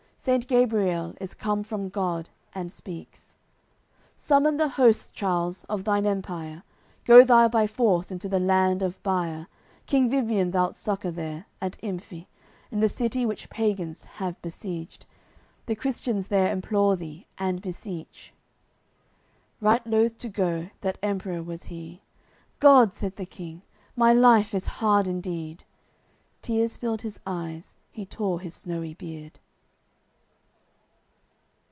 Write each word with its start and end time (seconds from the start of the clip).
Saint 0.23 0.45
Gabriel 0.47 1.15
is 1.19 1.33
come 1.33 1.63
from 1.63 1.89
God, 1.89 2.29
and 2.53 2.71
speaks: 2.71 3.37
"Summon 4.15 4.57
the 4.57 4.67
hosts, 4.67 5.11
Charles, 5.11 5.63
of 5.63 5.83
thine 5.83 6.05
Empire, 6.05 6.61
Go 7.05 7.23
thou 7.23 7.47
by 7.47 7.65
force 7.65 8.11
into 8.11 8.29
the 8.29 8.39
land 8.39 8.83
of 8.83 9.01
Bire, 9.01 9.47
King 9.87 10.11
Vivien 10.11 10.51
thou'lt 10.51 10.75
succour 10.75 11.09
there, 11.09 11.47
at 11.59 11.79
Imphe, 11.81 12.27
In 12.69 12.81
the 12.81 12.87
city 12.87 13.25
which 13.25 13.49
pagans 13.49 14.03
have 14.21 14.39
besieged. 14.43 15.07
The 15.65 15.73
Christians 15.73 16.27
there 16.27 16.53
implore 16.53 16.95
thee 16.95 17.25
and 17.39 17.59
beseech." 17.59 18.31
Right 19.59 19.81
loth 19.87 20.19
to 20.19 20.29
go, 20.29 20.69
that 20.81 20.99
Emperour 21.01 21.41
was 21.41 21.63
he: 21.63 22.03
"God!" 22.59 22.93
said 22.93 23.15
the 23.15 23.25
King: 23.25 23.63
"My 23.95 24.13
life 24.13 24.53
is 24.53 24.67
hard 24.77 25.07
indeed!" 25.07 25.63
Tears 26.43 26.77
filled 26.77 27.01
his 27.01 27.19
eyes, 27.25 27.73
he 27.89 28.05
tore 28.05 28.39
his 28.39 28.53
snowy 28.53 28.93
beard. 28.93 29.39